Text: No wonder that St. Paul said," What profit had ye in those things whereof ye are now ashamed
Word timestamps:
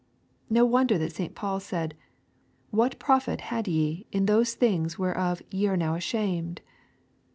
No 0.49 0.65
wonder 0.65 0.97
that 0.97 1.13
St. 1.13 1.35
Paul 1.35 1.59
said," 1.59 1.95
What 2.71 2.97
profit 2.97 3.39
had 3.39 3.67
ye 3.67 4.07
in 4.11 4.25
those 4.25 4.55
things 4.55 4.97
whereof 4.97 5.43
ye 5.51 5.67
are 5.67 5.77
now 5.77 5.93
ashamed 5.93 6.61